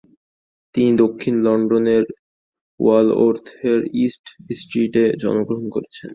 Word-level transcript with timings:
তিনি 0.75 0.91
দক্ষিণ 1.03 1.35
লন্ডনের 1.45 2.05
ওয়ালওর্থের 2.79 3.79
ইস্ট 4.03 4.25
স্ট্রিটে 4.59 5.03
জন্মগ্রহণ 5.21 5.65
করেছেন। 5.75 6.09